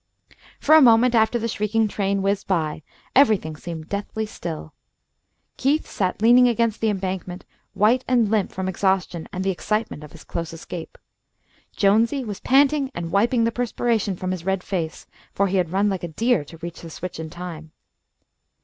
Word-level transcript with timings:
For 0.59 0.73
a 0.73 0.81
moment 0.81 1.13
after 1.13 1.37
the 1.37 1.47
shrieking 1.47 1.87
train 1.87 2.23
whizzed 2.23 2.47
by 2.47 2.81
everything 3.15 3.55
seemed 3.55 3.87
deathly 3.87 4.25
still. 4.25 4.73
Keith 5.57 5.85
sat 5.85 6.23
leaning 6.23 6.47
against 6.47 6.81
the 6.81 6.89
embankment, 6.89 7.45
white 7.75 8.03
and 8.07 8.27
limp 8.31 8.51
from 8.51 8.67
exhaustion 8.67 9.27
and 9.31 9.43
the 9.43 9.51
excitement 9.51 10.03
of 10.03 10.11
his 10.11 10.23
close 10.23 10.53
escape. 10.53 10.97
Jonesy 11.75 12.23
was 12.25 12.39
panting 12.39 12.89
and 12.95 13.11
wiping 13.11 13.43
the 13.43 13.51
perspiration 13.51 14.15
from 14.15 14.31
his 14.31 14.43
red 14.43 14.63
face, 14.63 15.05
for 15.33 15.45
he 15.45 15.57
had 15.57 15.69
run 15.71 15.87
like 15.87 16.03
a 16.03 16.07
deer 16.07 16.43
to 16.45 16.57
reach 16.57 16.81
the 16.81 16.89
switch 16.89 17.19
in 17.19 17.29
time. 17.29 17.71